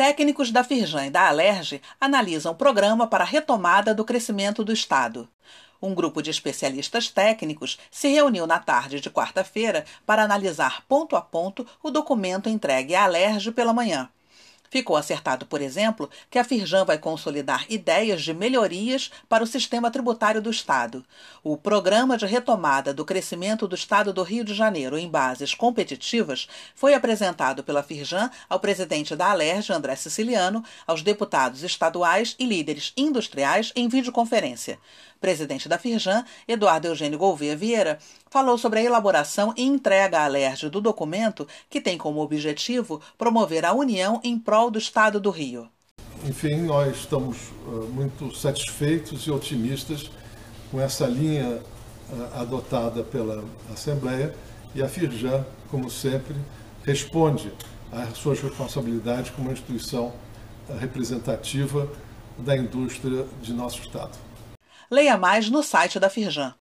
Técnicos 0.00 0.50
da 0.50 0.64
Firjan 0.64 1.04
e 1.04 1.10
da 1.10 1.28
Alerj 1.28 1.78
analisam 2.00 2.52
o 2.52 2.54
programa 2.54 3.06
para 3.06 3.22
a 3.22 3.26
retomada 3.26 3.94
do 3.94 4.02
crescimento 4.02 4.64
do 4.64 4.72
Estado. 4.72 5.28
Um 5.82 5.94
grupo 5.94 6.22
de 6.22 6.30
especialistas 6.30 7.10
técnicos 7.10 7.78
se 7.90 8.08
reuniu 8.08 8.46
na 8.46 8.58
tarde 8.58 8.98
de 8.98 9.10
quarta-feira 9.10 9.84
para 10.06 10.22
analisar 10.22 10.86
ponto 10.88 11.16
a 11.16 11.20
ponto 11.20 11.66
o 11.82 11.90
documento 11.90 12.48
entregue 12.48 12.94
à 12.94 13.04
Alerj 13.04 13.52
pela 13.52 13.74
manhã. 13.74 14.08
Ficou 14.70 14.96
acertado, 14.96 15.46
por 15.46 15.60
exemplo, 15.60 16.08
que 16.30 16.38
a 16.38 16.44
Firjan 16.44 16.84
vai 16.84 16.96
consolidar 16.96 17.66
ideias 17.68 18.22
de 18.22 18.32
melhorias 18.32 19.10
para 19.28 19.42
o 19.42 19.46
sistema 19.46 19.90
tributário 19.90 20.40
do 20.40 20.48
Estado. 20.48 21.04
O 21.42 21.56
Programa 21.56 22.16
de 22.16 22.24
Retomada 22.24 22.94
do 22.94 23.04
Crescimento 23.04 23.66
do 23.66 23.74
Estado 23.74 24.12
do 24.12 24.22
Rio 24.22 24.44
de 24.44 24.54
Janeiro 24.54 24.96
em 24.96 25.08
Bases 25.08 25.54
Competitivas 25.54 26.48
foi 26.72 26.94
apresentado 26.94 27.64
pela 27.64 27.82
Firjan 27.82 28.30
ao 28.48 28.60
presidente 28.60 29.16
da 29.16 29.32
Alerj, 29.32 29.72
André 29.72 29.96
Siciliano, 29.96 30.64
aos 30.86 31.02
deputados 31.02 31.64
estaduais 31.64 32.36
e 32.38 32.46
líderes 32.46 32.92
industriais 32.96 33.72
em 33.74 33.88
videoconferência. 33.88 34.78
Presidente 35.20 35.68
da 35.68 35.78
Firjan, 35.78 36.24
Eduardo 36.48 36.86
Eugênio 36.86 37.18
Gouveia 37.18 37.54
Vieira, 37.54 37.98
falou 38.30 38.56
sobre 38.56 38.78
a 38.78 38.82
elaboração 38.82 39.52
e 39.54 39.64
entrega 39.64 40.20
à 40.20 40.24
Alerj 40.24 40.70
do 40.70 40.80
documento 40.80 41.46
que 41.68 41.80
tem 41.80 41.98
como 41.98 42.20
objetivo 42.20 43.02
promover 43.18 43.66
a 43.66 43.74
união 43.74 44.20
em 44.24 44.38
prol 44.38 44.59
do 44.68 44.78
Estado 44.78 45.20
do 45.20 45.30
Rio. 45.30 45.68
Enfim, 46.24 46.56
nós 46.62 46.96
estamos 46.96 47.38
uh, 47.66 47.88
muito 47.94 48.34
satisfeitos 48.34 49.26
e 49.26 49.30
otimistas 49.30 50.10
com 50.70 50.80
essa 50.80 51.06
linha 51.06 51.62
uh, 52.10 52.40
adotada 52.40 53.02
pela 53.02 53.44
Assembleia 53.72 54.34
e 54.74 54.82
a 54.82 54.88
Firjan, 54.88 55.44
como 55.70 55.88
sempre, 55.88 56.34
responde 56.84 57.52
às 57.90 58.18
suas 58.18 58.40
responsabilidades 58.40 59.30
como 59.30 59.48
uma 59.48 59.52
instituição 59.52 60.12
uh, 60.68 60.76
representativa 60.78 61.88
da 62.36 62.56
indústria 62.56 63.24
de 63.40 63.52
nosso 63.52 63.80
Estado. 63.80 64.18
Leia 64.90 65.16
mais 65.16 65.48
no 65.48 65.62
site 65.62 66.00
da 66.00 66.10
Firjan. 66.10 66.48